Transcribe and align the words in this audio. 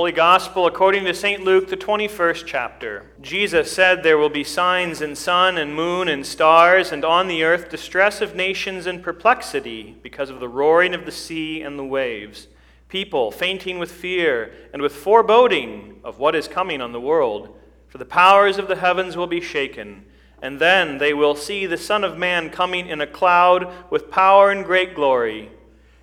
Holy 0.00 0.12
Gospel 0.12 0.64
according 0.64 1.04
to 1.04 1.12
St. 1.12 1.44
Luke, 1.44 1.68
the 1.68 1.76
21st 1.76 2.44
chapter. 2.46 3.04
Jesus 3.20 3.70
said, 3.70 4.02
There 4.02 4.16
will 4.16 4.30
be 4.30 4.42
signs 4.42 5.02
in 5.02 5.14
sun 5.14 5.58
and 5.58 5.74
moon 5.74 6.08
and 6.08 6.24
stars, 6.24 6.90
and 6.90 7.04
on 7.04 7.28
the 7.28 7.44
earth 7.44 7.68
distress 7.68 8.22
of 8.22 8.34
nations 8.34 8.86
and 8.86 9.02
perplexity 9.02 9.98
because 10.02 10.30
of 10.30 10.40
the 10.40 10.48
roaring 10.48 10.94
of 10.94 11.04
the 11.04 11.12
sea 11.12 11.60
and 11.60 11.78
the 11.78 11.84
waves. 11.84 12.48
People 12.88 13.30
fainting 13.30 13.78
with 13.78 13.92
fear 13.92 14.54
and 14.72 14.80
with 14.80 14.94
foreboding 14.94 16.00
of 16.02 16.18
what 16.18 16.34
is 16.34 16.48
coming 16.48 16.80
on 16.80 16.92
the 16.92 16.98
world. 16.98 17.54
For 17.88 17.98
the 17.98 18.06
powers 18.06 18.56
of 18.56 18.68
the 18.68 18.76
heavens 18.76 19.18
will 19.18 19.26
be 19.26 19.42
shaken, 19.42 20.06
and 20.40 20.58
then 20.58 20.96
they 20.96 21.12
will 21.12 21.34
see 21.34 21.66
the 21.66 21.76
Son 21.76 22.04
of 22.04 22.16
Man 22.16 22.48
coming 22.48 22.86
in 22.86 23.02
a 23.02 23.06
cloud 23.06 23.70
with 23.90 24.10
power 24.10 24.50
and 24.50 24.64
great 24.64 24.94
glory. 24.94 25.50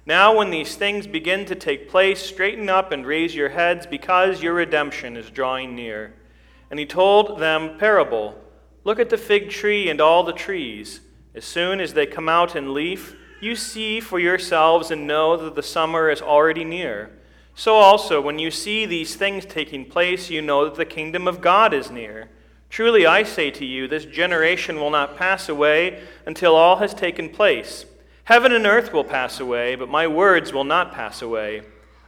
Now, 0.08 0.38
when 0.38 0.52
these 0.52 0.78
things 0.78 1.06
begin 1.06 1.44
to 1.48 1.54
take 1.54 1.90
place, 1.90 2.22
straighten 2.22 2.70
up 2.70 2.94
and 2.94 3.06
raise 3.06 3.36
your 3.36 3.50
heads, 3.50 3.86
because 3.86 4.42
your 4.42 4.54
redemption 4.54 5.18
is 5.18 5.30
drawing 5.30 5.76
near. 5.76 6.14
And 6.72 6.80
he 6.80 6.86
told 6.86 7.40
them 7.40 7.78
parable 7.78 8.42
Look 8.86 9.02
at 9.02 9.10
the 9.10 9.18
fig 9.18 9.50
tree 9.50 9.90
and 9.90 10.00
all 10.00 10.24
the 10.24 10.32
trees. 10.32 11.02
As 11.36 11.44
soon 11.44 11.82
as 11.82 11.94
they 11.94 12.06
come 12.06 12.30
out 12.30 12.56
in 12.56 12.74
leaf, 12.74 13.18
you 13.42 13.54
see 13.54 14.00
for 14.00 14.18
yourselves 14.18 14.92
and 14.92 15.06
know 15.06 15.36
that 15.36 15.56
the 15.56 15.62
summer 15.62 16.10
is 16.10 16.22
already 16.22 16.64
near. 16.64 17.12
So 17.54 17.76
also, 17.76 18.22
when 18.22 18.40
you 18.40 18.50
see 18.50 18.86
these 18.86 19.18
things 19.18 19.46
taking 19.46 19.84
place, 19.84 20.30
you 20.30 20.42
know 20.42 20.64
that 20.64 20.76
the 20.76 20.86
kingdom 20.86 21.28
of 21.28 21.42
God 21.42 21.74
is 21.74 21.92
near. 21.92 22.30
Truly, 22.70 23.06
I 23.06 23.24
say 23.24 23.52
to 23.52 23.66
you, 23.66 23.90
this 23.90 24.06
generation 24.06 24.78
will 24.78 24.90
not 24.90 25.18
pass 25.18 25.50
away 25.50 26.02
until 26.26 26.56
all 26.56 26.78
has 26.78 26.94
taken 26.94 27.28
place. 27.28 27.86
Heaven 28.28 28.52
and 28.52 28.68
earth 28.68 28.92
will 28.92 29.06
pass 29.06 29.40
away, 29.40 29.76
but 29.76 29.88
my 29.88 30.06
words 30.06 30.52
will 30.52 30.66
not 30.66 30.94
pass 30.94 31.22
away. 31.22 31.62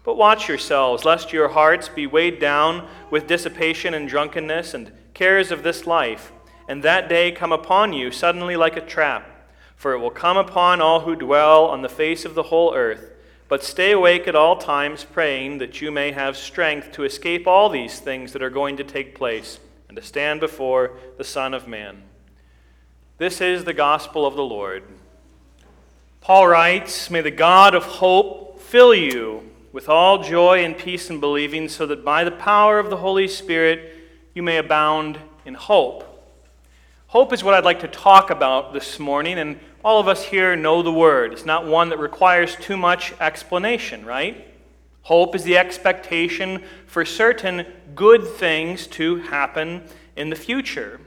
But 0.04 0.18
watch 0.18 0.50
yourselves, 0.50 1.06
lest 1.06 1.32
your 1.32 1.48
hearts 1.48 1.88
be 1.88 2.08
weighed 2.08 2.40
down 2.42 2.90
with 3.10 3.26
dissipation 3.26 3.94
and 3.94 4.06
drunkenness 4.06 4.74
and 4.74 4.92
cares 5.14 5.50
of 5.50 5.64
this 5.64 5.88
life, 5.88 6.34
and 6.68 6.84
that 6.84 7.08
day 7.08 7.32
come 7.32 7.54
upon 7.54 7.94
you 7.94 8.12
suddenly 8.12 8.58
like 8.58 8.76
a 8.76 8.86
trap. 8.86 9.50
For 9.78 9.94
it 9.94 10.00
will 10.00 10.10
come 10.10 10.36
upon 10.36 10.82
all 10.82 11.00
who 11.00 11.16
dwell 11.16 11.68
on 11.68 11.84
the 11.84 11.88
face 11.88 12.26
of 12.26 12.36
the 12.36 12.44
whole 12.44 12.76
earth. 12.76 13.14
But 13.48 13.64
stay 13.64 13.94
awake 13.94 14.28
at 14.28 14.36
all 14.36 14.58
times, 14.58 15.06
praying 15.06 15.60
that 15.60 15.80
you 15.80 15.90
may 15.90 16.12
have 16.12 16.36
strength 16.36 16.92
to 16.92 17.06
escape 17.06 17.48
all 17.48 17.70
these 17.70 18.02
things 18.02 18.34
that 18.34 18.44
are 18.44 18.50
going 18.50 18.76
to 18.76 18.84
take 18.84 19.16
place, 19.16 19.62
and 19.88 19.96
to 19.96 20.04
stand 20.04 20.42
before 20.42 20.98
the 21.18 21.24
Son 21.24 21.54
of 21.54 21.66
Man. 21.66 22.04
This 23.20 23.40
is 23.40 23.64
the 23.64 23.74
gospel 23.74 24.26
of 24.26 24.36
the 24.36 24.44
Lord. 24.44 24.84
Paul 26.22 26.48
writes, 26.48 27.10
May 27.10 27.22
the 27.22 27.32
God 27.32 27.74
of 27.74 27.84
hope 27.84 28.62
fill 28.62 28.94
you 28.94 29.50
with 29.72 29.88
all 29.88 30.22
joy 30.22 30.64
and 30.64 30.78
peace 30.78 31.10
in 31.10 31.20
believing, 31.20 31.70
so 31.70 31.86
that 31.86 32.04
by 32.04 32.24
the 32.24 32.32
power 32.32 32.78
of 32.78 32.90
the 32.90 32.98
Holy 32.98 33.28
Spirit 33.28 33.96
you 34.34 34.44
may 34.44 34.58
abound 34.58 35.18
in 35.46 35.54
hope. 35.54 36.06
Hope 37.08 37.34
is 37.34 37.44
what 37.44 37.54
I'd 37.54 37.66
like 37.66 37.80
to 37.80 37.88
talk 37.88 38.30
about 38.30 38.74
this 38.74 39.00
morning, 39.00 39.40
and 39.40 39.60
all 39.84 40.00
of 40.00 40.08
us 40.08 40.24
here 40.24 40.56
know 40.56 40.84
the 40.84 40.92
word. 40.92 41.32
It's 41.32 41.46
not 41.46 41.66
one 41.66 41.90
that 41.90 42.00
requires 42.00 42.56
too 42.58 42.78
much 42.78 43.14
explanation, 43.20 44.06
right? 44.06 44.46
Hope 45.04 45.34
is 45.36 45.44
the 45.44 45.58
expectation 45.58 46.62
for 46.86 47.06
certain 47.06 47.66
good 47.96 48.28
things 48.28 48.86
to 48.88 49.18
happen 49.22 49.84
in 50.16 50.30
the 50.30 50.36
future. 50.36 51.00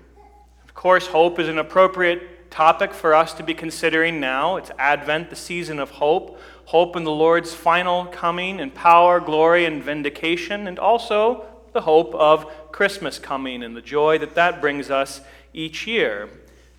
Of 0.65 0.75
course, 0.75 1.07
hope 1.07 1.39
is 1.39 1.49
an 1.49 1.59
appropriate 1.59 2.32
topic 2.53 2.93
for 2.93 3.15
us 3.15 3.33
to 3.33 3.43
be 3.43 3.55
considering 3.55 4.21
now. 4.21 4.57
It's 4.57 4.71
Advent, 4.79 5.31
the 5.31 5.37
season 5.37 5.79
of 5.79 5.91
hope. 5.91 6.39
Hope 6.67 6.97
in 6.97 7.05
the 7.05 7.11
Lord's 7.11 7.55
final 7.55 8.05
coming 8.05 8.61
and 8.61 8.75
power, 8.75 9.21
glory, 9.21 9.65
and 9.65 9.83
vindication, 9.83 10.69
and 10.69 10.79
also 10.79 11.47
the 11.73 11.81
hope 11.81 12.15
of 12.15 12.71
Christmas 12.71 13.19
coming 13.19 13.63
and 13.63 13.75
the 13.75 13.81
joy 13.81 14.19
that 14.19 14.35
that 14.35 14.61
brings 14.61 14.91
us 14.91 15.23
each 15.55 15.87
year. 15.87 16.29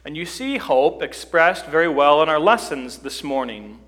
And 0.06 0.16
you 0.16 0.28
see 0.28 0.58
hope 0.58 1.02
expressed 1.02 1.66
very 1.66 1.88
well 1.88 2.22
in 2.22 2.30
our 2.30 2.40
lessons 2.40 3.00
this 3.00 3.24
morning. 3.24 3.80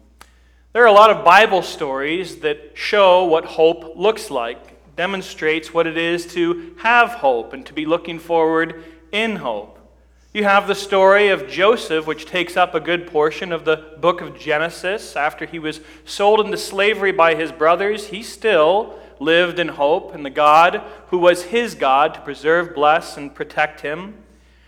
There 0.74 0.82
are 0.82 0.88
a 0.88 0.92
lot 0.92 1.12
of 1.12 1.24
Bible 1.24 1.62
stories 1.62 2.38
that 2.38 2.72
show 2.74 3.26
what 3.26 3.46
hope 3.46 3.96
looks 3.96 4.32
like, 4.32 4.96
demonstrates 4.96 5.72
what 5.72 5.86
it 5.86 5.98
is 5.98 6.26
to 6.34 6.76
have 6.80 7.09
hope 7.09 7.54
and 7.54 7.64
to 7.68 7.74
be 7.74 7.86
looking 7.86 8.18
forward 8.18 8.84
in 9.12 9.36
hope. 9.36 9.76
You 10.35 10.44
have 10.44 10.68
the 10.68 10.75
story 10.75 11.29
of 11.29 11.47
Joseph, 11.47 12.06
which 12.06 12.25
takes 12.25 12.57
up 12.57 12.75
a 12.75 12.81
good 12.81 13.07
portion 13.07 13.53
of 13.53 13.63
the 13.63 13.96
book 14.01 14.19
of 14.19 14.38
Genesis. 14.38 15.16
After 15.16 15.46
he 15.46 15.59
was 15.59 15.79
sold 16.03 16.41
into 16.41 16.57
slavery 16.57 17.13
by 17.13 17.35
his 17.35 17.53
brothers, 17.53 18.07
he 18.07 18.22
still 18.22 19.00
lived 19.18 19.59
in 19.59 19.69
hope 19.69 20.13
in 20.13 20.23
the 20.23 20.29
God 20.29 20.84
who 21.07 21.19
was 21.19 21.44
his 21.44 21.73
God 21.73 22.13
to 22.16 22.19
preserve, 22.19 22.75
bless, 22.75 23.16
and 23.16 23.34
protect 23.34 23.79
him. 23.79 24.16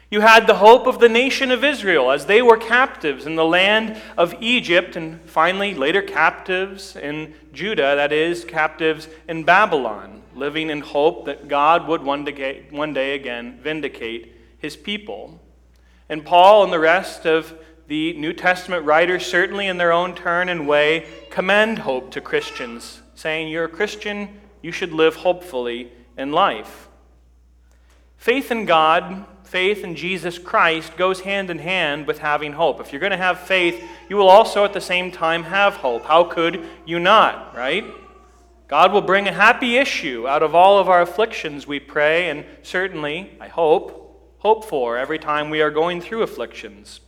You 0.10 0.22
had 0.22 0.48
the 0.48 0.54
hope 0.54 0.88
of 0.88 1.00
the 1.00 1.10
nation 1.10 1.52
of 1.52 1.66
Israel 1.66 2.12
as 2.12 2.28
they 2.28 2.42
were 2.42 2.56
captives 2.56 3.26
in 3.26 3.36
the 3.36 3.44
land 3.44 4.02
of 4.18 4.36
Egypt 4.40 4.96
and 4.96 5.20
finally 5.30 5.74
later 5.74 6.02
captives 6.02 6.96
in 6.96 7.34
Judah, 7.52 7.94
that 7.98 8.14
is, 8.14 8.46
captives 8.46 9.10
in 9.28 9.44
Babylon, 9.44 10.22
living 10.34 10.70
in 10.70 10.80
hope 10.80 11.26
that 11.26 11.50
God 11.50 11.90
would 11.90 12.04
one 12.04 12.24
day, 12.24 12.68
one 12.70 12.94
day 12.94 13.16
again 13.16 13.60
vindicate 13.62 14.34
his 14.60 14.78
people. 14.78 15.42
And 16.10 16.26
Paul 16.26 16.64
and 16.64 16.72
the 16.72 16.80
rest 16.80 17.26
of 17.26 17.54
the 17.88 18.14
New 18.14 18.34
Testament 18.34 18.86
writers, 18.86 19.26
certainly 19.26 19.68
in 19.68 19.78
their 19.78 19.92
own 19.92 20.14
turn 20.14 20.50
and 20.50 20.68
way, 20.68 21.08
commend 21.30 21.80
hope 21.80 22.12
to 22.12 22.22
Christians, 22.22 23.02
saying, 23.16 23.50
You're 23.50 23.66
a 23.66 23.70
Christian, 23.70 24.30
you 24.62 24.72
should 24.72 24.92
live 24.92 25.16
hopefully 25.16 25.92
in 26.18 26.32
life. 26.32 26.88
Faith 28.18 28.52
in 28.52 28.66
God, 28.66 29.26
faith 29.44 29.84
in 29.84 29.96
Jesus 29.96 30.38
Christ 30.38 30.98
goes 30.98 31.22
hand 31.22 31.50
in 31.50 31.60
hand 31.60 32.08
with 32.08 32.20
having 32.20 32.54
hope. 32.54 32.82
If 32.82 32.92
you're 32.92 33.00
going 33.00 33.12
to 33.12 33.18
have 33.18 33.40
faith, 33.40 33.82
you 34.10 34.18
will 34.18 34.30
also 34.30 34.66
at 34.66 34.74
the 34.74 34.82
same 34.82 35.12
time 35.12 35.44
have 35.44 35.76
hope. 35.76 36.06
How 36.06 36.24
could 36.24 36.66
you 36.86 37.00
not, 37.00 37.56
right? 37.56 37.86
God 38.68 38.92
will 38.92 39.02
bring 39.02 39.28
a 39.28 39.32
happy 39.32 39.78
issue 39.78 40.28
out 40.28 40.44
of 40.44 40.54
all 40.54 40.78
of 40.78 40.90
our 40.90 41.02
afflictions, 41.02 41.66
we 41.66 41.80
pray, 41.80 42.30
and 42.30 42.44
certainly, 42.64 43.32
I 43.40 43.48
hope, 43.48 44.07
hope 44.40 44.66
for 44.66 44.98
every 44.98 45.20
time 45.20 45.50
we 45.50 45.62
are 45.62 45.72
going 45.72 46.02
through 46.02 46.22
afflictions. 46.22 47.00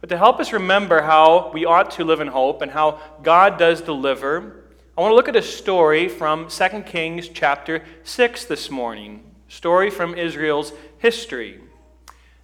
But 0.00 0.10
to 0.10 0.18
help 0.18 0.40
us 0.40 0.52
remember 0.52 1.02
how 1.02 1.50
we 1.52 1.64
ought 1.64 1.90
to 1.92 2.04
live 2.04 2.20
in 2.20 2.28
hope 2.28 2.62
and 2.62 2.70
how 2.70 3.00
God 3.22 3.58
does 3.58 3.80
deliver, 3.80 4.64
I 4.96 5.00
want 5.00 5.12
to 5.12 5.16
look 5.16 5.28
at 5.28 5.36
a 5.36 5.42
story 5.42 6.08
from 6.08 6.48
2 6.48 6.82
Kings 6.86 7.28
chapter 7.28 7.84
6 8.04 8.44
this 8.46 8.70
morning. 8.70 9.22
Story 9.48 9.90
from 9.90 10.14
Israel's 10.14 10.72
history. 10.98 11.60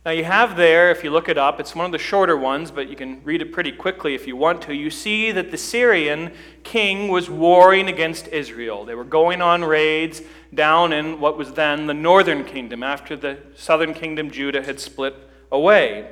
Now, 0.04 0.10
you 0.10 0.24
have 0.24 0.56
there, 0.56 0.90
if 0.90 1.04
you 1.04 1.10
look 1.10 1.28
it 1.28 1.38
up, 1.38 1.60
it's 1.60 1.76
one 1.76 1.86
of 1.86 1.92
the 1.92 1.98
shorter 1.98 2.36
ones, 2.36 2.72
but 2.72 2.88
you 2.88 2.96
can 2.96 3.22
read 3.22 3.40
it 3.40 3.52
pretty 3.52 3.70
quickly 3.70 4.16
if 4.16 4.26
you 4.26 4.34
want 4.34 4.60
to. 4.62 4.74
You 4.74 4.90
see 4.90 5.30
that 5.30 5.52
the 5.52 5.56
Syrian 5.56 6.32
king 6.64 7.06
was 7.06 7.30
warring 7.30 7.86
against 7.86 8.26
Israel. 8.26 8.84
They 8.84 8.96
were 8.96 9.04
going 9.04 9.40
on 9.40 9.62
raids 9.62 10.20
down 10.52 10.92
in 10.92 11.20
what 11.20 11.38
was 11.38 11.52
then 11.52 11.86
the 11.86 11.94
northern 11.94 12.44
kingdom 12.44 12.82
after 12.82 13.14
the 13.14 13.38
southern 13.54 13.94
kingdom, 13.94 14.32
Judah, 14.32 14.64
had 14.64 14.80
split 14.80 15.14
away. 15.52 16.10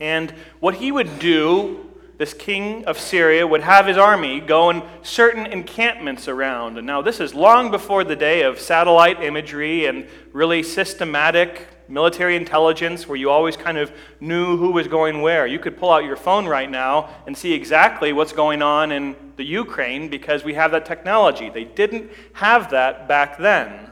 And 0.00 0.34
what 0.58 0.74
he 0.74 0.90
would 0.90 1.20
do, 1.20 1.92
this 2.18 2.34
king 2.34 2.84
of 2.84 2.98
Syria, 2.98 3.46
would 3.46 3.62
have 3.62 3.86
his 3.86 3.96
army 3.96 4.40
go 4.40 4.70
in 4.70 4.82
certain 5.04 5.46
encampments 5.46 6.26
around. 6.26 6.78
And 6.78 6.86
now, 6.88 7.00
this 7.00 7.20
is 7.20 7.32
long 7.32 7.70
before 7.70 8.02
the 8.02 8.16
day 8.16 8.42
of 8.42 8.58
satellite 8.58 9.22
imagery 9.22 9.86
and 9.86 10.08
really 10.32 10.64
systematic 10.64 11.68
military 11.88 12.36
intelligence 12.36 13.06
where 13.08 13.16
you 13.16 13.30
always 13.30 13.56
kind 13.56 13.78
of 13.78 13.92
knew 14.20 14.56
who 14.56 14.70
was 14.70 14.88
going 14.88 15.22
where. 15.22 15.46
You 15.46 15.58
could 15.58 15.76
pull 15.76 15.90
out 15.90 16.04
your 16.04 16.16
phone 16.16 16.46
right 16.46 16.70
now 16.70 17.10
and 17.26 17.36
see 17.36 17.52
exactly 17.52 18.12
what's 18.12 18.32
going 18.32 18.62
on 18.62 18.92
in 18.92 19.16
the 19.36 19.44
Ukraine 19.44 20.08
because 20.08 20.44
we 20.44 20.54
have 20.54 20.70
that 20.72 20.86
technology. 20.86 21.50
They 21.50 21.64
didn't 21.64 22.10
have 22.34 22.70
that 22.70 23.06
back 23.08 23.38
then. 23.38 23.90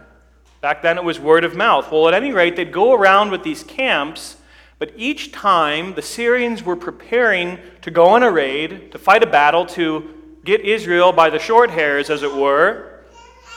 Back 0.60 0.82
then 0.82 0.96
it 0.96 1.04
was 1.04 1.18
word 1.18 1.44
of 1.44 1.56
mouth. 1.56 1.90
Well, 1.90 2.08
at 2.08 2.14
any 2.14 2.32
rate, 2.32 2.56
they'd 2.56 2.72
go 2.72 2.92
around 2.92 3.30
with 3.30 3.42
these 3.42 3.64
camps, 3.64 4.36
but 4.78 4.92
each 4.96 5.32
time 5.32 5.94
the 5.94 6.02
Syrians 6.02 6.62
were 6.62 6.76
preparing 6.76 7.58
to 7.82 7.90
go 7.90 8.06
on 8.06 8.22
a 8.22 8.30
raid, 8.30 8.92
to 8.92 8.98
fight 8.98 9.22
a 9.22 9.26
battle, 9.26 9.66
to 9.66 10.14
get 10.44 10.60
Israel 10.60 11.12
by 11.12 11.30
the 11.30 11.38
short 11.38 11.70
hairs, 11.70 12.10
as 12.10 12.22
it 12.22 12.34
were, 12.34 13.00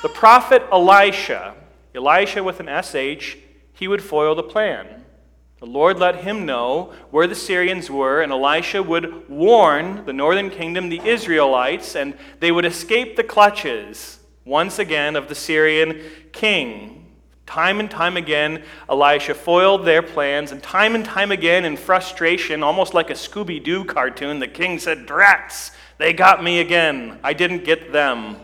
the 0.01 0.09
prophet 0.09 0.63
Elisha, 0.71 1.55
Elisha 1.95 2.43
with 2.43 2.59
an 2.59 2.67
SH, 2.83 3.37
he 3.75 3.87
would 3.87 4.01
foil 4.01 4.33
the 4.33 4.43
plan. 4.43 5.03
The 5.59 5.65
Lord 5.65 5.99
let 5.99 6.23
him 6.23 6.45
know 6.45 6.93
where 7.11 7.27
the 7.27 7.35
Syrians 7.35 7.89
were, 7.89 8.21
and 8.21 8.31
Elisha 8.31 8.81
would 8.81 9.29
warn 9.29 10.05
the 10.05 10.13
northern 10.13 10.49
kingdom, 10.49 10.89
the 10.89 11.01
Israelites, 11.07 11.95
and 11.95 12.17
they 12.39 12.51
would 12.51 12.65
escape 12.65 13.15
the 13.15 13.23
clutches 13.23 14.19
once 14.43 14.79
again 14.79 15.15
of 15.15 15.27
the 15.27 15.35
Syrian 15.35 16.01
king. 16.31 17.05
Time 17.45 17.79
and 17.79 17.89
time 17.91 18.17
again, 18.17 18.63
Elisha 18.89 19.33
foiled 19.33 19.85
their 19.85 20.01
plans, 20.01 20.51
and 20.51 20.61
time 20.63 20.95
and 20.95 21.05
time 21.05 21.31
again, 21.31 21.63
in 21.63 21.77
frustration, 21.77 22.63
almost 22.63 22.93
like 22.93 23.09
a 23.09 23.13
Scooby 23.13 23.63
Doo 23.63 23.85
cartoon, 23.85 24.39
the 24.39 24.47
king 24.47 24.79
said, 24.79 25.05
Drats, 25.05 25.71
they 25.97 26.11
got 26.11 26.43
me 26.43 26.59
again. 26.59 27.19
I 27.23 27.33
didn't 27.33 27.63
get 27.63 27.91
them. 27.91 28.37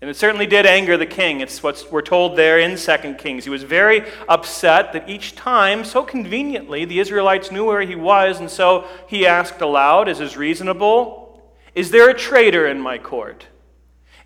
And 0.00 0.08
it 0.08 0.16
certainly 0.16 0.46
did 0.46 0.64
anger 0.64 0.96
the 0.96 1.04
king. 1.04 1.40
It's 1.40 1.62
what 1.62 1.86
we're 1.90 2.00
told 2.00 2.34
there 2.34 2.58
in 2.58 2.76
2 2.76 3.14
Kings. 3.18 3.44
He 3.44 3.50
was 3.50 3.64
very 3.64 4.02
upset 4.28 4.94
that 4.94 5.10
each 5.10 5.36
time, 5.36 5.84
so 5.84 6.02
conveniently, 6.02 6.86
the 6.86 7.00
Israelites 7.00 7.50
knew 7.50 7.66
where 7.66 7.82
he 7.82 7.96
was, 7.96 8.40
and 8.40 8.48
so 8.48 8.86
he 9.08 9.26
asked 9.26 9.60
aloud, 9.60 10.08
as 10.08 10.20
is 10.20 10.38
reasonable, 10.38 11.42
Is 11.74 11.90
there 11.90 12.08
a 12.08 12.14
traitor 12.14 12.66
in 12.66 12.80
my 12.80 12.96
court? 12.96 13.46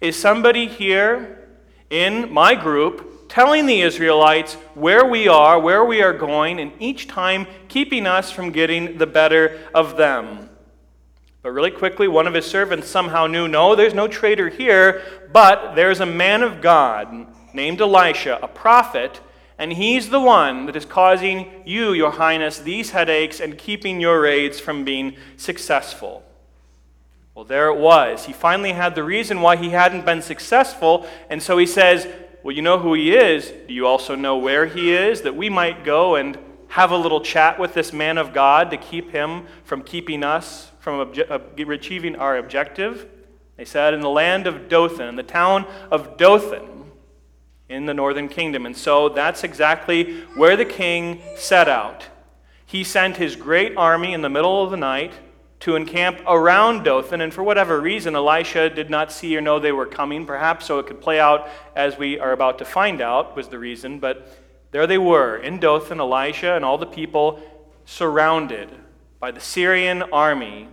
Is 0.00 0.17
somebody 0.17 0.69
here 0.69 1.49
in 1.91 2.32
my 2.32 2.55
group 2.55 3.29
telling 3.29 3.67
the 3.67 3.82
Israelites 3.82 4.55
where 4.75 5.05
we 5.05 5.27
are, 5.27 5.59
where 5.59 5.85
we 5.85 6.03
are 6.03 6.12
going, 6.12 6.61
and 6.61 6.70
each 6.79 7.09
time 7.09 7.49
keeping 7.67 8.06
us 8.06 8.31
from 8.31 8.53
getting 8.53 8.99
the 8.99 9.09
better 9.09 9.61
of 9.75 9.97
them? 9.97 10.50
But 11.44 11.52
really 11.52 11.70
quickly, 11.70 12.08
one 12.08 12.26
of 12.26 12.32
his 12.32 12.46
servants 12.46 12.88
somehow 12.88 13.26
knew 13.26 13.46
no, 13.46 13.76
there's 13.76 13.93
no 13.93 14.08
traitor 14.08 14.49
here, 14.49 15.02
but 15.31 15.75
there's 15.75 16.00
a 16.00 16.06
man 16.06 16.43
of 16.43 16.62
God 16.62 17.26
named 17.52 17.82
Elisha, 17.82 18.38
a 18.43 18.49
prophet, 18.49 19.20
and 19.58 19.70
he's 19.70 20.08
the 20.08 20.20
one 20.20 20.64
that 20.64 20.75
is 20.75 20.87
causing 20.87 21.62
you, 21.67 21.93
your 21.93 22.12
highness, 22.12 22.61
these 22.61 22.93
headaches 22.93 23.41
and 23.41 23.58
keeping 23.58 24.00
your 24.00 24.23
raids 24.23 24.58
from 24.58 24.87
being 24.87 25.17
successful. 25.37 26.23
Well, 27.35 27.44
there 27.44 27.69
it 27.69 27.79
was. 27.79 28.25
He 28.25 28.32
finally 28.32 28.73
had 28.73 28.94
the 28.94 29.05
reason 29.05 29.43
why 29.43 29.56
he 29.56 29.69
hadn't 29.69 30.06
been 30.06 30.23
successful, 30.23 31.06
and 31.29 31.43
so 31.43 31.58
he 31.58 31.67
says, 31.67 32.08
Well, 32.43 32.56
you 32.56 32.62
know 32.62 32.79
who 32.79 32.94
he 32.94 33.14
is. 33.14 33.52
Do 33.69 33.75
you 33.75 33.87
also 33.87 34.14
know 34.14 34.38
where 34.38 34.64
he 34.64 34.94
is? 34.94 35.20
That 35.20 35.37
we 35.37 35.50
might 35.50 35.85
go 35.85 36.17
and 36.17 36.38
have 36.75 36.91
a 36.91 36.97
little 36.97 37.21
chat 37.21 37.56
with 37.56 37.73
this 37.73 37.93
man 37.93 38.19
of 38.19 38.32
God 38.32 38.73
to 38.73 38.76
keep 38.76 39.12
him 39.12 39.47
from 39.62 39.81
keeping 39.81 40.25
us 40.25 40.73
from 40.81 41.06
obje- 41.06 41.31
uh, 41.31 41.73
achieving 41.73 42.17
our 42.17 42.37
objective. 42.37 43.06
They 43.56 43.65
said, 43.65 43.94
in 43.94 44.00
the 44.00 44.11
land 44.11 44.49
of 44.49 44.69
Dothan, 44.69 45.06
in 45.06 45.15
the 45.15 45.23
town 45.23 45.67
of 45.93 46.17
Dothan 46.17 46.91
in 47.69 47.87
the 47.87 47.94
northern 47.94 48.29
kingdom. 48.29 48.67
And 48.67 48.76
so 48.76 49.09
that's 49.09 49.44
exactly 49.44 50.23
where 50.35 50.56
the 50.56 50.65
king 50.65 51.23
set 51.37 51.69
out. 51.69 52.09
He 52.67 52.82
sent 52.82 53.19
his 53.19 53.37
great 53.37 53.77
army 53.77 54.12
in 54.12 54.23
the 54.23 54.29
middle 54.29 54.65
of 54.65 54.73
the 54.73 54.77
night 54.77 55.12
to 55.61 55.77
encamp 55.77 56.23
around 56.27 56.82
Dothan, 56.82 57.20
and 57.20 57.32
for 57.32 57.44
whatever 57.44 57.81
reason, 57.81 58.17
Elisha 58.17 58.69
did 58.69 58.91
not 58.91 59.12
see 59.12 59.37
or 59.37 59.41
know 59.41 59.61
they 59.61 59.70
were 59.70 59.87
coming, 59.87 60.27
perhaps 60.27 60.67
so 60.67 60.81
it 60.81 60.88
could 60.88 61.00
play 61.00 61.20
out 61.20 61.49
as 61.77 61.97
we 61.97 62.19
are 62.19 62.32
about 62.32 62.59
to 62.59 62.65
find 62.65 63.00
out 63.00 63.37
was 63.37 63.47
the 63.47 63.61
reason. 63.61 64.00
But 64.00 64.44
there 64.75 64.88
they 64.88 64.99
were 64.99 65.37
in 65.37 65.61
Dothan, 65.61 66.00
Elisha 66.00 66.56
and 66.56 66.65
all 66.65 66.79
the 66.79 66.85
people 66.85 67.41
surrounded 67.85 68.69
by 69.21 69.31
the 69.31 69.38
Syrian 69.38 70.03
army, 70.03 70.67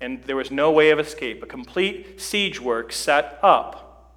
and 0.00 0.20
there 0.24 0.34
was 0.34 0.50
no 0.50 0.72
way 0.72 0.90
of 0.90 0.98
escape. 0.98 1.44
A 1.44 1.46
complete 1.46 2.20
siege 2.20 2.60
work 2.60 2.92
set 2.92 3.38
up. 3.44 4.16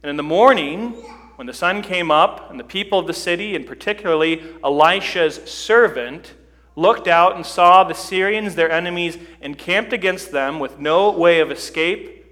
And 0.00 0.10
in 0.10 0.16
the 0.16 0.22
morning, 0.22 0.90
when 1.34 1.48
the 1.48 1.52
sun 1.52 1.82
came 1.82 2.12
up, 2.12 2.52
and 2.52 2.60
the 2.60 2.62
people 2.62 3.00
of 3.00 3.08
the 3.08 3.12
city, 3.12 3.56
and 3.56 3.66
particularly 3.66 4.44
Elisha's 4.62 5.42
servant, 5.50 6.34
looked 6.76 7.08
out 7.08 7.34
and 7.34 7.44
saw 7.44 7.82
the 7.82 7.94
Syrians, 7.94 8.54
their 8.54 8.70
enemies, 8.70 9.18
encamped 9.40 9.92
against 9.92 10.30
them 10.30 10.60
with 10.60 10.78
no 10.78 11.10
way 11.10 11.40
of 11.40 11.50
escape, 11.50 12.24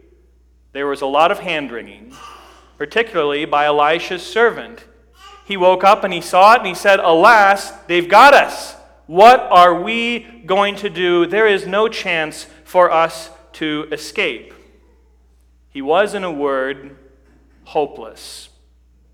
there 0.71 0.87
was 0.87 1.01
a 1.01 1.07
lot 1.07 1.33
of 1.33 1.41
hand 1.41 1.73
wringing, 1.73 2.15
particularly 2.79 3.47
by 3.47 3.65
Elisha's 3.65 4.23
servant 4.23 4.85
he 5.47 5.57
woke 5.57 5.85
up 5.85 6.03
and 6.03 6.13
he 6.13 6.21
saw 6.21 6.55
it 6.55 6.59
and 6.59 6.67
he 6.67 6.75
said, 6.75 6.99
Alas, 6.99 7.71
they've 7.87 8.09
got 8.09 8.35
us. 8.35 8.75
What 9.07 9.41
are 9.49 9.81
we 9.81 10.43
going 10.45 10.75
to 10.77 10.91
do? 10.91 11.25
There 11.25 11.47
is 11.47 11.69
no 11.69 11.87
chance 11.89 12.49
for 12.65 12.91
us 12.91 13.31
to 13.53 13.87
escape. 13.93 14.53
He 15.71 15.81
was, 15.81 16.15
in 16.15 16.25
a 16.25 16.33
word, 16.33 16.97
hopeless. 17.63 18.49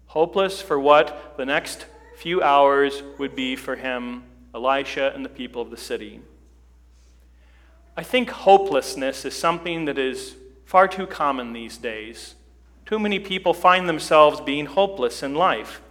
Hopeless 0.07 0.63
for 0.63 0.81
what 0.81 1.35
the 1.37 1.45
next 1.45 1.85
few 2.17 2.43
hours 2.43 3.03
would 3.19 3.37
be 3.37 3.55
for 3.55 3.77
him, 3.77 4.23
Elisha, 4.55 5.13
and 5.15 5.27
the 5.27 5.29
people 5.29 5.61
of 5.61 5.71
the 5.71 5.77
city. 5.77 6.23
I 7.95 8.03
think 8.03 8.31
hopelessness 8.31 9.27
is 9.27 9.35
something 9.35 9.85
that 9.85 9.99
is 9.99 10.35
far 10.65 10.89
too 10.89 11.07
common 11.07 11.53
these 11.53 11.77
days. 11.77 12.37
Too 12.87 12.99
many 12.99 13.19
people 13.19 13.53
find 13.53 13.87
themselves 13.87 14.41
being 14.41 14.65
hopeless 14.65 15.23
in 15.23 15.35
life. 15.35 15.83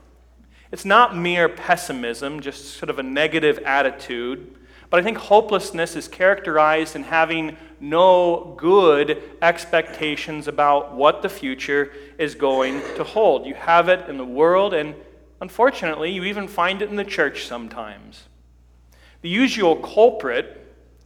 It's 0.71 0.85
not 0.85 1.15
mere 1.15 1.49
pessimism, 1.49 2.39
just 2.39 2.77
sort 2.77 2.89
of 2.89 2.97
a 2.97 3.03
negative 3.03 3.59
attitude. 3.59 4.55
But 4.89 4.99
I 4.99 5.03
think 5.03 5.17
hopelessness 5.17 5.95
is 5.95 6.07
characterized 6.07 6.95
in 6.95 7.03
having 7.03 7.57
no 7.79 8.55
good 8.57 9.21
expectations 9.41 10.47
about 10.47 10.93
what 10.93 11.21
the 11.21 11.29
future 11.29 11.91
is 12.17 12.35
going 12.35 12.81
to 12.95 13.03
hold. 13.03 13.45
You 13.45 13.55
have 13.55 13.89
it 13.89 14.09
in 14.09 14.17
the 14.17 14.25
world, 14.25 14.73
and 14.73 14.95
unfortunately, 15.39 16.11
you 16.11 16.25
even 16.25 16.47
find 16.47 16.81
it 16.81 16.89
in 16.89 16.97
the 16.97 17.05
church 17.05 17.45
sometimes. 17.45 18.27
The 19.21 19.29
usual 19.29 19.77
culprit 19.77 20.57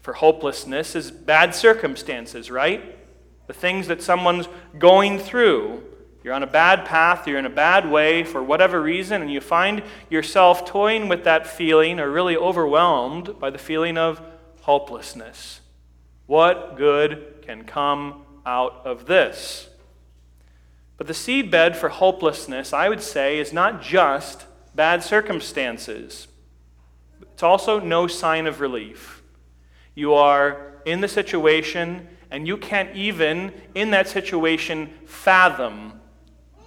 for 0.01 0.13
hopelessness 0.13 0.95
is 0.95 1.11
bad 1.11 1.55
circumstances, 1.55 2.51
right? 2.51 2.97
The 3.47 3.53
things 3.53 3.87
that 3.87 4.01
someone's 4.01 4.47
going 4.77 5.19
through. 5.19 5.83
You're 6.25 6.33
on 6.33 6.41
a 6.41 6.47
bad 6.47 6.85
path, 6.85 7.27
you're 7.27 7.37
in 7.37 7.45
a 7.45 7.51
bad 7.51 7.87
way 7.87 8.23
for 8.23 8.41
whatever 8.41 8.81
reason, 8.81 9.21
and 9.21 9.31
you 9.31 9.39
find 9.39 9.83
yourself 10.09 10.65
toying 10.65 11.07
with 11.07 11.23
that 11.25 11.45
feeling 11.45 11.99
or 11.99 12.09
really 12.09 12.35
overwhelmed 12.35 13.37
by 13.37 13.51
the 13.51 13.59
feeling 13.59 13.95
of 13.95 14.19
hopelessness. 14.61 15.61
What 16.25 16.77
good 16.77 17.43
can 17.43 17.63
come 17.63 18.23
out 18.43 18.81
of 18.85 19.05
this? 19.05 19.69
But 20.97 21.05
the 21.05 21.13
seedbed 21.13 21.75
for 21.75 21.89
hopelessness, 21.89 22.73
I 22.73 22.89
would 22.89 23.03
say, 23.03 23.37
is 23.37 23.53
not 23.53 23.83
just 23.83 24.47
bad 24.73 25.03
circumstances. 25.03 26.27
It's 27.21 27.43
also 27.43 27.79
no 27.79 28.07
sign 28.07 28.47
of 28.47 28.61
relief. 28.61 29.21
You 29.93 30.15
are 30.15 30.81
in 30.85 31.01
the 31.01 31.07
situation, 31.07 32.07
and 32.31 32.47
you 32.47 32.57
can't 32.57 32.95
even, 32.95 33.53
in 33.75 33.91
that 33.91 34.07
situation, 34.07 34.89
fathom 35.05 36.01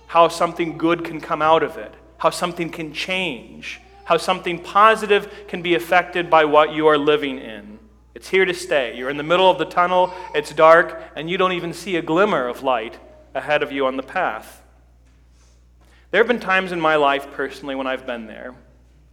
how 0.09 0.29
something 0.29 0.77
good 0.77 1.05
can 1.05 1.21
come 1.21 1.41
out 1.41 1.63
of 1.63 1.77
it, 1.77 1.95
how 2.19 2.31
something 2.31 2.71
can 2.71 2.93
change, 2.93 3.81
how 4.05 4.17
something 4.17 4.59
positive 4.59 5.33
can 5.47 5.63
be 5.63 5.75
affected 5.75 6.29
by 6.29 6.45
what 6.45 6.73
you 6.73 6.87
are 6.87 6.99
living 6.99 7.39
in. 7.39 7.79
It's 8.15 8.29
here 8.29 8.45
to 8.45 8.55
stay. 8.55 8.97
You're 8.97 9.11
in 9.11 9.19
the 9.19 9.23
middle 9.23 9.51
of 9.51 9.59
the 9.59 9.67
tunnel, 9.67 10.13
it's 10.35 10.53
dark, 10.53 11.01
and 11.15 11.31
you 11.31 11.39
don't 11.39 11.53
even 11.53 11.73
see 11.73 11.97
a 11.97 12.03
glimmer 12.03 12.49
of 12.49 12.63
light 12.63 12.99
ahead 13.35 13.63
of 13.63 13.71
you 13.71 13.87
on 13.87 13.97
the 13.97 14.03
path. 14.03 14.63
There 16.11 16.21
have 16.21 16.27
been 16.27 16.41
times 16.41 16.73
in 16.73 16.81
my 16.81 16.97
life 16.97 17.31
personally 17.33 17.75
when 17.75 17.87
I've 17.87 18.07
been 18.07 18.27
there. 18.27 18.55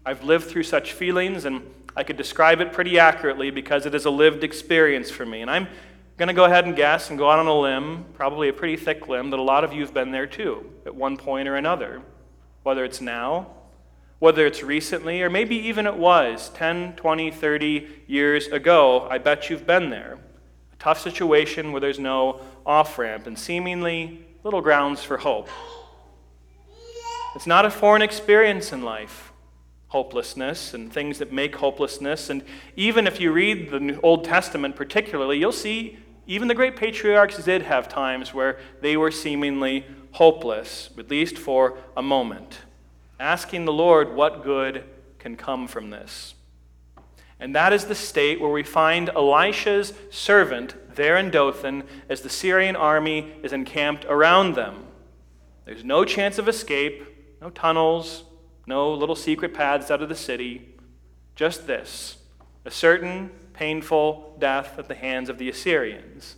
I've 0.06 0.24
lived 0.24 0.46
through 0.46 0.64
such 0.64 0.94
feelings, 0.94 1.44
and 1.44 1.62
I 1.96 2.04
could 2.04 2.16
describe 2.16 2.62
it 2.62 2.72
pretty 2.72 2.98
accurately 2.98 3.52
because 3.52 3.86
it 3.86 3.94
is 3.94 4.06
a 4.06 4.10
lived 4.10 4.46
experience 4.46 5.12
for 5.12 5.26
me. 5.26 5.42
And 5.42 5.52
I'm 5.52 5.68
going 6.18 6.28
to 6.28 6.34
go 6.34 6.46
ahead 6.46 6.66
and 6.66 6.76
guess 6.76 7.10
and 7.10 7.20
go 7.20 7.30
out 7.30 7.40
on 7.40 7.48
a 7.48 7.60
limb, 7.60 8.06
probably 8.14 8.48
a 8.50 8.54
pretty 8.54 8.78
thick 8.78 9.08
limb, 9.08 9.30
that 9.32 9.40
a 9.40 9.44
lot 9.44 9.64
of 9.64 9.74
you 9.74 9.82
have 9.82 9.94
been 9.94 10.12
there 10.12 10.28
too 10.28 10.72
at 10.86 10.96
one 10.96 11.18
point 11.18 11.48
or 11.48 11.56
another. 11.56 12.02
Whether 12.64 12.86
it's 12.86 13.02
now, 13.02 13.48
whether 14.20 14.46
it's 14.46 14.64
recently, 14.64 15.22
or 15.22 15.30
maybe 15.30 15.56
even 15.56 15.86
it 15.86 15.96
was 15.96 16.50
10, 16.50 16.96
20, 16.96 17.32
30 17.32 17.88
years 18.08 18.48
ago, 18.48 19.08
I 19.10 19.18
bet 19.18 19.50
you've 19.50 19.68
been 19.68 19.90
there. 19.90 20.18
A 20.74 20.76
tough 20.78 21.02
situation 21.02 21.72
where 21.72 21.82
there's 21.82 22.00
no 22.00 22.42
off 22.66 22.98
ramp 22.98 23.28
and 23.28 23.38
seemingly 23.38 24.26
little 24.44 24.62
grounds 24.62 25.04
for 25.04 25.18
hope. 25.18 25.50
It's 27.36 27.48
not 27.48 27.66
a 27.66 27.70
foreign 27.70 28.02
experience 28.02 28.72
in 28.72 28.82
life 28.82 29.34
hopelessness 29.90 30.74
and 30.74 30.92
things 30.92 31.20
that 31.20 31.32
make 31.32 31.56
hopelessness. 31.56 32.30
And 32.30 32.44
even 32.76 33.08
if 33.08 33.22
you 33.22 33.32
read 33.32 33.70
the 33.70 33.98
Old 34.02 34.26
Testament 34.26 34.76
particularly, 34.76 35.38
you'll 35.38 35.54
see 35.54 35.98
even 36.28 36.48
the 36.48 36.56
great 36.56 36.76
patriarchs 36.76 37.44
did 37.44 37.64
have 37.64 37.88
times 37.88 38.34
where 38.34 38.58
they 38.82 38.98
were 38.98 39.12
seemingly 39.12 39.86
hopeless, 40.12 40.90
at 40.98 41.10
least 41.10 41.38
for 41.38 41.78
a 41.96 42.02
moment, 42.02 42.60
asking 43.20 43.66
the 43.66 43.74
Lord 43.74 44.16
what 44.16 44.44
good 44.44 44.84
can 45.20 45.36
come 45.36 45.68
from 45.68 45.90
this. 45.90 46.34
And 47.40 47.56
that 47.56 47.74
is 47.74 47.86
the 47.86 47.96
state 47.96 48.40
where 48.40 48.50
we 48.50 48.64
find 48.64 49.10
Elisha's 49.10 49.94
servant 50.10 50.76
there 50.96 51.18
in 51.18 51.30
Dothan 51.30 51.84
as 52.10 52.22
the 52.22 52.30
Syrian 52.30 52.76
army 52.76 53.34
is 53.44 53.52
encamped 53.52 54.06
around 54.06 54.56
them. 54.56 54.86
There's 55.66 55.84
no 55.84 56.06
chance 56.06 56.38
of 56.38 56.48
escape, 56.48 57.04
no 57.42 57.50
tunnels, 57.50 58.24
no 58.66 58.94
little 58.94 59.16
secret 59.16 59.54
paths 59.54 59.92
out 59.92 60.02
of 60.02 60.10
the 60.10 60.16
city, 60.16 60.76
just 61.36 61.68
this 61.68 62.18
a 62.64 62.72
certain 62.72 63.30
painful 63.56 64.36
death 64.40 64.78
at 64.78 64.88
the 64.88 64.96
hands 64.96 65.30
of 65.30 65.38
the 65.38 65.50
Assyrians. 65.50 66.36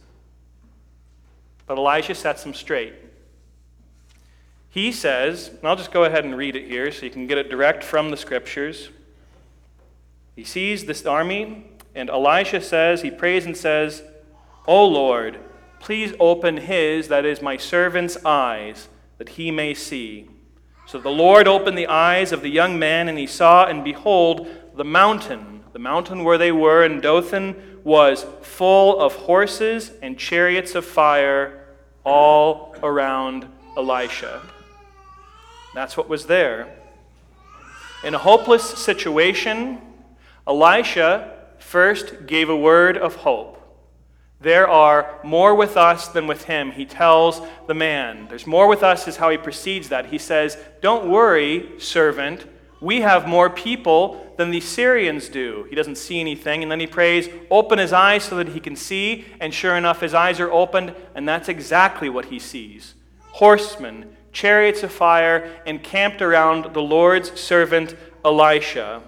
But 1.66 1.78
Elijah 1.78 2.16
sets 2.16 2.44
them 2.44 2.54
straight. 2.54 2.94
He 4.70 4.92
says, 4.92 5.50
and 5.50 5.68
I'll 5.68 5.76
just 5.76 5.92
go 5.92 6.04
ahead 6.04 6.24
and 6.24 6.38
read 6.38 6.56
it 6.56 6.68
here 6.68 6.92
so 6.92 7.06
you 7.06 7.12
can 7.12 7.28
get 7.28 7.38
it 7.38 7.50
direct 7.50 7.84
from 7.84 8.10
the 8.12 8.18
scriptures. 8.18 8.90
He 10.36 10.44
sees 10.44 10.86
this 10.86 11.06
army, 11.06 11.72
and 11.96 12.10
Elisha 12.10 12.62
says, 12.62 13.02
he 13.02 13.10
prays 13.10 13.46
and 13.46 13.58
says, 13.58 14.04
O 14.68 14.86
Lord, 14.86 15.40
please 15.80 16.14
open 16.20 16.58
his, 16.58 17.08
that 17.08 17.26
is, 17.26 17.42
my 17.42 17.58
servant's 17.58 18.24
eyes, 18.24 18.88
that 19.18 19.30
he 19.30 19.50
may 19.50 19.74
see. 19.74 20.30
So 20.86 21.00
the 21.00 21.10
Lord 21.10 21.48
opened 21.48 21.78
the 21.78 21.88
eyes 21.88 22.32
of 22.32 22.42
the 22.42 22.50
young 22.50 22.78
man, 22.78 23.10
and 23.10 23.18
he 23.18 23.28
saw, 23.28 23.66
and 23.66 23.84
behold, 23.84 24.48
the 24.76 24.86
mountain, 24.86 25.57
the 25.78 25.84
mountain 25.84 26.24
where 26.24 26.40
they 26.40 26.52
were 26.52 26.84
in 26.84 27.00
Dothan, 27.00 27.56
was 27.84 28.26
full 28.42 29.00
of 29.00 29.14
horses 29.14 29.92
and 30.02 30.18
chariots 30.18 30.74
of 30.74 30.84
fire 30.84 31.68
all 32.04 32.76
around 32.82 33.46
Elisha. 33.78 34.42
That's 35.76 35.96
what 35.96 36.10
was 36.10 36.26
there. 36.26 36.76
In 38.04 38.16
a 38.16 38.18
hopeless 38.18 38.64
situation, 38.64 39.80
Elisha 40.48 41.44
first 41.60 42.26
gave 42.26 42.50
a 42.50 42.58
word 42.58 42.98
of 42.98 43.18
hope. 43.18 43.62
There 44.42 44.68
are 44.68 45.20
more 45.24 45.54
with 45.54 45.78
us 45.78 46.08
than 46.08 46.26
with 46.26 46.46
him, 46.46 46.72
he 46.72 46.88
tells 46.88 47.40
the 47.68 47.76
man. 47.76 48.26
There's 48.30 48.48
more 48.48 48.68
with 48.68 48.82
us, 48.82 49.08
is 49.08 49.18
how 49.18 49.30
he 49.30 49.38
precedes 49.38 49.90
that. 49.90 50.08
He 50.08 50.18
says, 50.18 50.58
Don't 50.82 51.08
worry, 51.08 51.80
servant. 51.80 52.48
We 52.80 53.02
have 53.02 53.28
more 53.28 53.50
people 53.50 54.34
than 54.38 54.52
the 54.52 54.60
Syrians 54.60 55.30
do. 55.30 55.66
He 55.70 55.76
doesn't 55.76 55.98
see 55.98 56.20
anything. 56.20 56.62
And 56.62 56.72
then 56.72 56.80
he 56.80 56.88
prays, 56.88 57.30
Open 57.50 57.80
his 57.80 57.94
eyes 57.94 58.24
so 58.24 58.38
that 58.38 58.50
he 58.50 58.60
can 58.60 58.76
see. 58.76 59.26
And 59.40 59.54
sure 59.54 59.76
enough, 59.76 60.02
his 60.02 60.14
eyes 60.14 60.40
are 60.40 60.52
opened, 60.52 60.96
and 61.16 61.28
that's 61.28 61.50
exactly 61.50 62.10
what 62.10 62.26
he 62.26 62.40
sees 62.40 62.94
horsemen, 63.38 64.18
chariots 64.32 64.82
of 64.82 64.92
fire, 64.92 65.62
encamped 65.68 66.24
around 66.24 66.74
the 66.74 66.82
Lord's 66.82 67.40
servant 67.40 67.96
Elisha. 68.26 69.04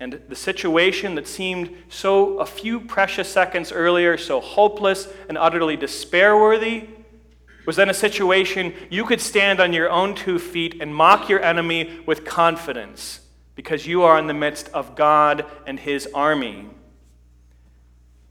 And 0.00 0.20
the 0.28 0.34
situation 0.34 1.14
that 1.14 1.28
seemed 1.28 1.70
so 1.88 2.38
a 2.38 2.46
few 2.46 2.80
precious 2.80 3.28
seconds 3.28 3.70
earlier 3.70 4.18
so 4.18 4.40
hopeless 4.40 5.06
and 5.28 5.38
utterly 5.38 5.76
despair 5.76 6.36
worthy 6.36 6.88
was 7.66 7.78
in 7.78 7.90
a 7.90 7.94
situation 7.94 8.72
you 8.88 9.04
could 9.04 9.20
stand 9.20 9.60
on 9.60 9.72
your 9.72 9.90
own 9.90 10.14
two 10.14 10.38
feet 10.38 10.80
and 10.80 10.94
mock 10.94 11.28
your 11.28 11.42
enemy 11.42 12.00
with 12.06 12.24
confidence 12.24 13.20
because 13.54 13.86
you 13.86 14.02
are 14.02 14.18
in 14.18 14.26
the 14.26 14.34
midst 14.34 14.68
of 14.68 14.94
God 14.94 15.44
and 15.66 15.80
his 15.80 16.08
army. 16.14 16.66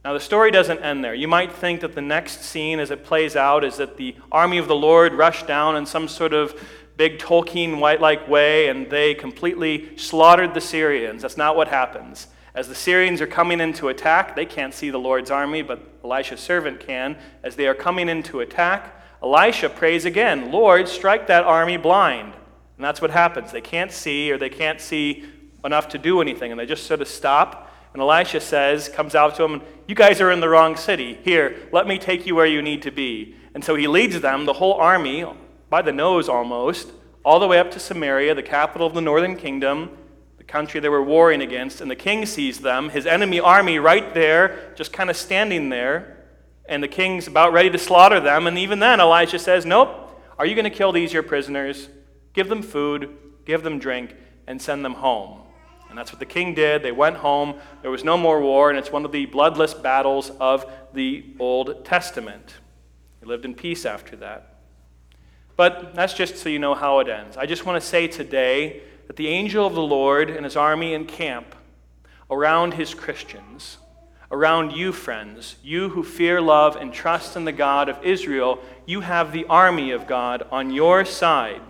Now, 0.05 0.13
the 0.13 0.19
story 0.19 0.51
doesn't 0.51 0.83
end 0.83 1.03
there. 1.03 1.15
You 1.15 1.27
might 1.27 1.51
think 1.51 1.81
that 1.81 1.95
the 1.95 2.01
next 2.01 2.43
scene 2.43 2.79
as 2.79 2.91
it 2.91 3.03
plays 3.03 3.35
out 3.35 3.63
is 3.63 3.77
that 3.77 3.97
the 3.97 4.15
army 4.31 4.59
of 4.59 4.67
the 4.67 4.75
Lord 4.75 5.13
rushed 5.13 5.47
down 5.47 5.75
in 5.75 5.85
some 5.85 6.07
sort 6.07 6.31
of 6.31 6.59
big 6.95 7.17
Tolkien 7.17 7.79
white 7.79 7.99
like 7.99 8.27
way 8.29 8.69
and 8.69 8.89
they 8.89 9.15
completely 9.15 9.97
slaughtered 9.97 10.53
the 10.53 10.61
Syrians. 10.61 11.23
That's 11.23 11.37
not 11.37 11.55
what 11.55 11.67
happens. 11.67 12.27
As 12.53 12.69
the 12.69 12.75
Syrians 12.75 13.19
are 13.19 13.27
coming 13.27 13.59
in 13.59 13.73
to 13.73 13.89
attack, 13.89 14.35
they 14.35 14.45
can't 14.45 14.73
see 14.73 14.89
the 14.89 14.97
Lord's 14.97 15.29
army, 15.29 15.61
but 15.61 15.81
Elisha's 16.03 16.39
servant 16.39 16.79
can. 16.79 17.17
As 17.43 17.55
they 17.55 17.67
are 17.67 17.73
coming 17.73 18.07
in 18.07 18.23
to 18.23 18.39
attack, 18.39 19.01
Elisha 19.25 19.69
prays 19.69 20.05
again, 20.05 20.51
Lord, 20.51 20.87
strike 20.87 21.25
that 21.27 21.43
army 21.43 21.77
blind. 21.77 22.33
And 22.77 22.85
that's 22.85 23.01
what 23.01 23.09
happens. 23.09 23.51
They 23.51 23.59
can't 23.59 23.91
see, 23.91 24.31
or 24.31 24.37
they 24.37 24.49
can't 24.49 24.79
see 24.79 25.25
enough 25.63 25.89
to 25.89 25.97
do 25.97 26.21
anything, 26.21 26.51
and 26.51 26.59
they 26.59 26.67
just 26.67 26.85
sort 26.85 27.01
of 27.01 27.07
stop. 27.07 27.71
And 27.93 28.01
Elisha 28.01 28.39
says, 28.39 28.87
comes 28.87 29.15
out 29.15 29.35
to 29.37 29.41
them, 29.41 29.63
You 29.87 29.95
guys 29.95 30.21
are 30.21 30.29
in 30.29 30.41
the 30.41 30.49
wrong 30.49 30.75
city. 30.75 31.17
Here, 31.23 31.67
let 31.71 31.87
me 31.87 31.97
take 31.97 32.27
you 32.27 32.35
where 32.35 32.45
you 32.45 32.61
need 32.61 32.83
to 32.83 32.91
be. 32.91 33.35
And 33.55 33.63
so 33.63 33.73
he 33.73 33.87
leads 33.87 34.19
them, 34.21 34.45
the 34.45 34.53
whole 34.53 34.73
army, 34.73 35.25
by 35.71 35.81
the 35.81 35.91
nose 35.91 36.29
almost, 36.29 36.91
all 37.23 37.39
the 37.39 37.47
way 37.47 37.57
up 37.57 37.71
to 37.71 37.79
Samaria, 37.79 38.35
the 38.35 38.43
capital 38.43 38.85
of 38.85 38.93
the 38.93 39.01
northern 39.01 39.37
kingdom, 39.37 39.97
the 40.37 40.43
country 40.43 40.79
they 40.79 40.89
were 40.89 41.03
warring 41.03 41.41
against. 41.41 41.81
And 41.81 41.89
the 41.89 41.95
king 41.95 42.27
sees 42.27 42.59
them, 42.59 42.89
his 42.89 43.07
enemy 43.07 43.39
army 43.39 43.79
right 43.79 44.13
there, 44.13 44.73
just 44.75 44.93
kind 44.93 45.09
of 45.09 45.17
standing 45.17 45.69
there. 45.69 46.24
And 46.67 46.81
the 46.81 46.87
king's 46.87 47.27
about 47.27 47.53
ready 47.53 47.69
to 47.69 47.77
slaughter 47.77 48.19
them. 48.19 48.47
And 48.47 48.57
even 48.57 48.79
then, 48.79 48.99
Elijah 48.99 49.39
says, 49.39 49.65
Nope, 49.65 50.19
are 50.37 50.45
you 50.45 50.55
going 50.55 50.65
to 50.65 50.75
kill 50.75 50.91
these 50.91 51.13
your 51.13 51.23
prisoners? 51.23 51.89
Give 52.33 52.49
them 52.49 52.61
food, 52.61 53.15
give 53.45 53.63
them 53.63 53.79
drink, 53.79 54.15
and 54.47 54.61
send 54.61 54.83
them 54.83 54.95
home. 54.95 55.41
And 55.89 55.97
that's 55.97 56.11
what 56.11 56.19
the 56.19 56.25
king 56.25 56.53
did. 56.53 56.83
They 56.83 56.91
went 56.91 57.17
home. 57.17 57.55
There 57.81 57.91
was 57.91 58.03
no 58.03 58.17
more 58.17 58.41
war, 58.41 58.69
and 58.69 58.77
it's 58.77 58.91
one 58.91 59.05
of 59.05 59.11
the 59.11 59.25
bloodless 59.27 59.73
battles 59.73 60.31
of 60.39 60.65
the 60.93 61.23
Old 61.39 61.85
Testament. 61.85 62.55
He 63.21 63.25
lived 63.25 63.45
in 63.45 63.53
peace 63.53 63.85
after 63.85 64.15
that. 64.17 64.55
But 65.55 65.95
that's 65.95 66.13
just 66.13 66.37
so 66.37 66.49
you 66.49 66.59
know 66.59 66.73
how 66.73 66.99
it 66.99 67.07
ends. 67.07 67.37
I 67.37 67.45
just 67.45 67.65
want 67.65 67.81
to 67.81 67.87
say 67.87 68.07
today 68.07 68.81
that 69.07 69.15
the 69.15 69.27
angel 69.27 69.65
of 69.65 69.73
the 69.73 69.81
Lord 69.81 70.29
and 70.29 70.43
his 70.43 70.57
army 70.57 70.93
encamp 70.93 71.55
around 72.29 72.73
his 72.73 72.93
Christians, 72.93 73.77
around 74.35 74.73
you, 74.73 74.91
friends, 74.91 75.55
you 75.63 75.87
who 75.87 76.03
fear, 76.03 76.41
love, 76.41 76.75
and 76.75 76.93
trust 76.93 77.37
in 77.37 77.45
the 77.45 77.53
God 77.53 77.87
of 77.87 78.03
Israel. 78.03 78.59
You 78.85 78.99
have 78.99 79.31
the 79.31 79.45
army 79.45 79.91
of 79.91 80.07
God 80.07 80.45
on 80.51 80.71
your 80.71 81.05
side. 81.05 81.61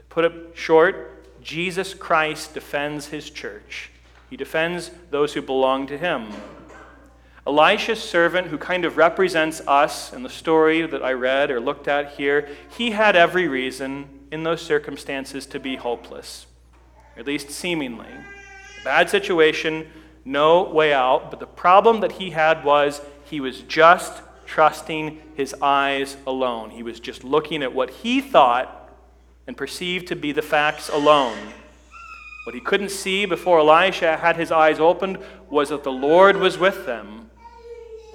To 0.00 0.04
put 0.06 0.24
it 0.24 0.32
short, 0.54 1.40
Jesus 1.40 1.94
Christ 1.94 2.54
defends 2.54 3.06
his 3.06 3.30
church, 3.30 3.90
he 4.28 4.36
defends 4.36 4.90
those 5.10 5.34
who 5.34 5.42
belong 5.42 5.86
to 5.86 5.96
him. 5.96 6.26
Elisha's 7.46 8.02
servant, 8.02 8.48
who 8.48 8.58
kind 8.58 8.84
of 8.84 8.96
represents 8.96 9.60
us 9.68 10.12
in 10.12 10.24
the 10.24 10.28
story 10.28 10.84
that 10.84 11.04
I 11.04 11.12
read 11.12 11.52
or 11.52 11.60
looked 11.60 11.86
at 11.86 12.14
here, 12.14 12.48
he 12.76 12.90
had 12.90 13.14
every 13.14 13.46
reason 13.46 14.08
in 14.32 14.42
those 14.42 14.60
circumstances 14.60 15.46
to 15.46 15.60
be 15.60 15.76
hopeless, 15.76 16.46
at 17.16 17.28
least 17.28 17.52
seemingly. 17.52 18.08
A 18.08 18.84
Bad 18.84 19.08
situation, 19.08 19.86
no 20.26 20.64
way 20.64 20.92
out. 20.92 21.30
But 21.30 21.40
the 21.40 21.46
problem 21.46 22.00
that 22.00 22.12
he 22.12 22.30
had 22.30 22.64
was 22.64 23.00
he 23.24 23.40
was 23.40 23.60
just 23.62 24.22
trusting 24.44 25.20
his 25.34 25.54
eyes 25.62 26.16
alone. 26.26 26.70
He 26.70 26.82
was 26.82 27.00
just 27.00 27.24
looking 27.24 27.62
at 27.62 27.74
what 27.74 27.90
he 27.90 28.20
thought 28.20 28.90
and 29.46 29.56
perceived 29.56 30.08
to 30.08 30.16
be 30.16 30.32
the 30.32 30.42
facts 30.42 30.88
alone. 30.88 31.38
What 32.44 32.54
he 32.54 32.60
couldn't 32.60 32.90
see 32.90 33.24
before 33.24 33.60
Elisha 33.60 34.18
had 34.18 34.36
his 34.36 34.52
eyes 34.52 34.78
opened 34.78 35.18
was 35.48 35.70
that 35.70 35.84
the 35.84 35.92
Lord 35.92 36.36
was 36.36 36.58
with 36.58 36.86
them 36.86 37.26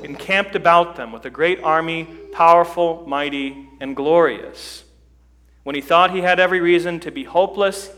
encamped 0.04 0.56
about 0.56 0.96
them 0.96 1.12
with 1.12 1.26
a 1.26 1.30
great 1.30 1.62
army, 1.64 2.06
powerful, 2.34 3.04
mighty, 3.08 3.70
and 3.80 3.96
glorious. 3.96 4.84
When 5.64 5.76
he 5.76 5.82
thought 5.82 6.12
he 6.12 6.22
had 6.22 6.40
every 6.40 6.60
reason 6.60 7.00
to 7.02 7.12
be 7.12 7.24
hopeless, 7.24 7.92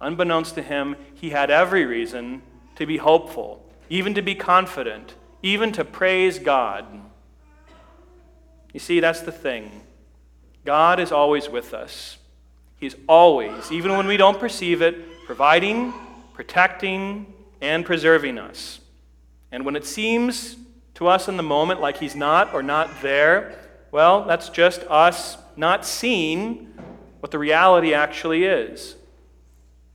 unbeknownst 0.00 0.54
to 0.56 0.62
him, 0.62 0.96
he 1.14 1.30
had 1.30 1.50
every 1.50 1.84
reason 1.84 2.42
to 2.76 2.86
be 2.86 2.96
hopeful, 2.96 3.64
even 3.88 4.14
to 4.14 4.22
be 4.22 4.34
confident, 4.34 5.14
even 5.42 5.72
to 5.72 5.84
praise 5.84 6.38
God. 6.38 6.86
You 8.72 8.80
see, 8.80 9.00
that's 9.00 9.20
the 9.20 9.32
thing. 9.32 9.82
God 10.64 11.00
is 11.00 11.12
always 11.12 11.48
with 11.48 11.72
us. 11.74 12.18
He's 12.78 12.96
always, 13.08 13.72
even 13.72 13.96
when 13.96 14.06
we 14.06 14.16
don't 14.16 14.38
perceive 14.38 14.82
it, 14.82 15.24
providing, 15.24 15.94
protecting, 16.34 17.32
and 17.60 17.84
preserving 17.84 18.38
us. 18.38 18.80
And 19.50 19.64
when 19.64 19.76
it 19.76 19.86
seems 19.86 20.56
to 20.94 21.06
us 21.06 21.28
in 21.28 21.36
the 21.36 21.42
moment 21.42 21.80
like 21.80 21.98
he's 21.98 22.14
not 22.14 22.52
or 22.52 22.62
not 22.62 22.90
there, 23.00 23.58
well, 23.90 24.24
that's 24.24 24.50
just 24.50 24.82
us 24.84 25.38
not 25.56 25.86
seeing 25.86 26.74
what 27.20 27.30
the 27.30 27.38
reality 27.38 27.94
actually 27.94 28.44
is. 28.44 28.96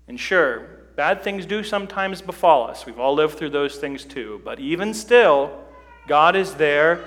And 0.07 0.19
sure, 0.19 0.70
bad 0.95 1.23
things 1.23 1.45
do 1.45 1.63
sometimes 1.63 2.21
befall 2.21 2.67
us. 2.67 2.85
We've 2.85 2.99
all 2.99 3.13
lived 3.13 3.37
through 3.37 3.49
those 3.51 3.77
things 3.77 4.03
too. 4.03 4.41
But 4.43 4.59
even 4.59 4.93
still, 4.93 5.63
God 6.07 6.35
is 6.35 6.55
there 6.55 7.03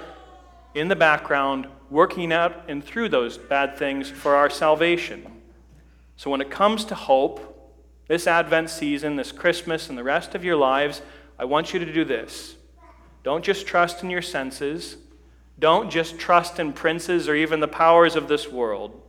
in 0.75 0.89
the 0.89 0.97
background, 0.97 1.67
working 1.91 2.33
out 2.33 2.65
and 2.69 2.83
through 2.83 3.09
those 3.11 3.39
bad 3.39 3.77
things 3.77 4.11
for 4.11 4.35
our 4.35 4.51
salvation. 4.51 5.25
So 6.17 6.31
when 6.31 6.41
it 6.41 6.51
comes 6.51 6.85
to 6.87 6.95
hope, 6.95 7.51
this 8.07 8.27
Advent 8.27 8.71
season, 8.71 9.17
this 9.17 9.33
Christmas, 9.33 9.89
and 9.89 9.97
the 9.97 10.05
rest 10.05 10.35
of 10.35 10.45
your 10.45 10.57
lives, 10.57 11.03
I 11.39 11.45
want 11.45 11.73
you 11.73 11.81
to 11.81 11.93
do 11.93 12.05
this. 12.05 12.57
Don't 13.23 13.45
just 13.45 13.67
trust 13.67 14.03
in 14.03 14.11
your 14.11 14.23
senses. 14.23 14.97
Don't 15.59 15.91
just 15.91 16.19
trust 16.19 16.59
in 16.59 16.73
princes 16.73 17.29
or 17.29 17.35
even 17.35 17.61
the 17.61 17.69
powers 17.69 18.17
of 18.17 18.29
this 18.29 18.51
world. 18.51 19.01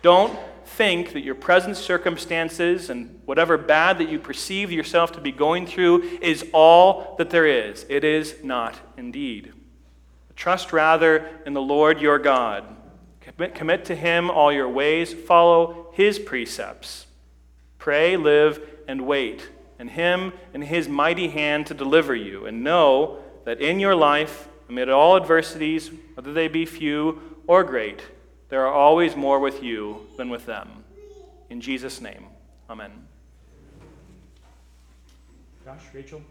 Don't 0.00 0.38
think 0.68 1.12
that 1.12 1.24
your 1.24 1.34
present 1.34 1.76
circumstances 1.76 2.90
and 2.90 3.20
whatever 3.24 3.58
bad 3.58 3.98
that 3.98 4.08
you 4.08 4.18
perceive 4.18 4.70
yourself 4.70 5.12
to 5.12 5.20
be 5.20 5.32
going 5.32 5.66
through 5.66 6.02
is 6.22 6.44
all 6.52 7.16
that 7.18 7.30
there 7.30 7.46
is. 7.46 7.84
It 7.88 8.04
is 8.04 8.36
not 8.44 8.78
indeed. 8.96 9.52
Trust 10.36 10.72
rather 10.72 11.28
in 11.46 11.52
the 11.52 11.62
Lord 11.62 12.00
your 12.00 12.18
God. 12.18 12.64
Commit, 13.20 13.54
commit 13.54 13.84
to 13.86 13.96
him 13.96 14.30
all 14.30 14.52
your 14.52 14.68
ways. 14.68 15.12
Follow 15.12 15.88
his 15.92 16.18
precepts. 16.18 17.06
Pray, 17.78 18.16
live, 18.16 18.60
and 18.86 19.06
wait, 19.06 19.50
and 19.78 19.90
him 19.90 20.32
and 20.54 20.62
his 20.62 20.88
mighty 20.88 21.28
hand 21.28 21.66
to 21.66 21.74
deliver 21.74 22.14
you. 22.14 22.46
And 22.46 22.62
know 22.62 23.18
that 23.44 23.60
in 23.60 23.80
your 23.80 23.94
life, 23.94 24.48
amid 24.68 24.88
all 24.88 25.16
adversities, 25.16 25.90
whether 26.14 26.32
they 26.32 26.48
be 26.48 26.66
few 26.66 27.20
or 27.46 27.64
great, 27.64 28.02
there 28.48 28.66
are 28.66 28.72
always 28.72 29.14
more 29.16 29.38
with 29.38 29.62
you 29.62 30.06
than 30.16 30.30
with 30.30 30.46
them. 30.46 30.84
In 31.50 31.60
Jesus' 31.60 32.00
name, 32.00 32.26
amen. 32.68 32.90
Josh, 35.64 35.82
Rachel. 35.92 36.22